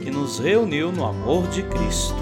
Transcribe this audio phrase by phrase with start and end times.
[0.00, 2.16] que nos reuniu no amor de Cristo.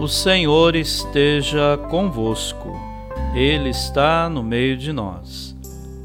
[0.00, 2.72] O Senhor esteja convosco,
[3.34, 5.54] Ele está no meio de nós.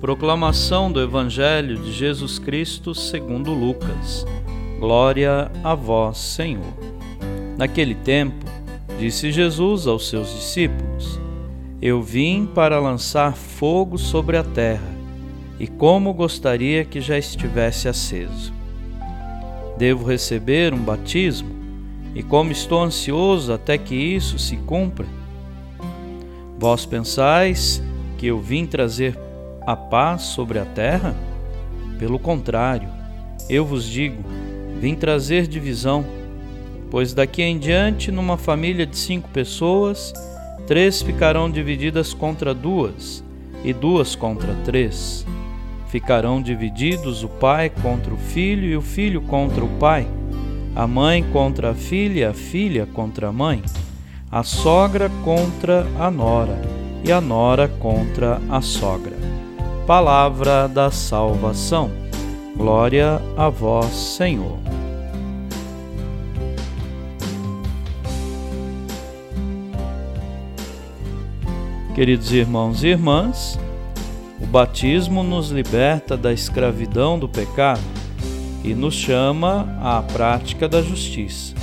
[0.02, 4.26] Proclamação do Evangelho de Jesus Cristo segundo Lucas.
[4.80, 6.74] Glória a vós, Senhor.
[7.58, 8.46] Naquele tempo,
[8.98, 11.20] disse Jesus aos seus discípulos:
[11.82, 14.99] Eu vim para lançar fogo sobre a terra
[15.60, 18.54] e como gostaria que já estivesse aceso.
[19.78, 21.50] Devo receber um batismo
[22.16, 25.06] e como estou ansioso até que isso se cumpra.
[26.58, 27.84] Vós pensais
[28.18, 29.18] que eu vim trazer
[29.66, 31.16] a paz sobre a terra?
[31.98, 32.90] Pelo contrário,
[33.50, 34.24] eu vos digo,
[34.80, 36.06] vim trazer divisão,
[36.90, 40.14] pois daqui em diante, numa família de cinco pessoas,
[40.66, 43.24] três ficarão divididas contra duas,
[43.64, 45.26] e duas contra três
[45.90, 50.08] Ficarão divididos o pai contra o filho e o filho contra o pai,
[50.76, 53.64] a mãe contra a filha a filha contra a mãe,
[54.32, 56.62] a sogra contra a nora
[57.04, 59.18] e a nora contra a sogra.
[59.88, 61.90] Palavra da salvação.
[62.56, 64.60] Glória a vós, Senhor.
[71.96, 73.58] Queridos irmãos e irmãs,
[74.50, 77.82] batismo nos liberta da escravidão do pecado
[78.64, 81.54] e nos chama à prática da justiça.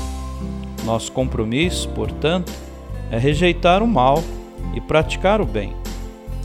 [0.85, 2.53] Nosso compromisso, portanto,
[3.11, 4.23] é rejeitar o mal
[4.73, 5.75] e praticar o bem,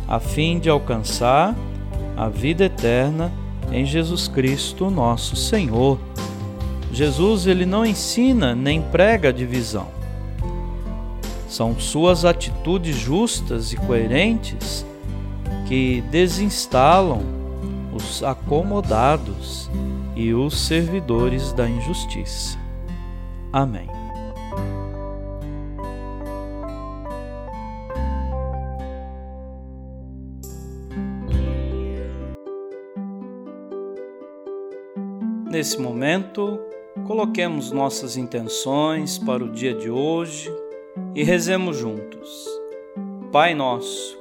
[0.08, 1.56] a fim de alcançar
[2.18, 3.32] a vida eterna
[3.72, 6.00] em Jesus Cristo, nosso Senhor.
[6.92, 9.88] Jesus ele não ensina nem prega divisão.
[11.48, 14.86] São suas atitudes justas e coerentes
[15.72, 17.22] que desinstalam
[17.96, 19.70] os acomodados
[20.18, 22.60] e os servidores da injustiça.
[23.54, 23.88] Amém.
[35.50, 36.60] Nesse momento,
[37.08, 40.54] coloquemos nossas intenções para o dia de hoje
[41.16, 42.46] e rezemos juntos.
[43.32, 44.21] Pai nosso,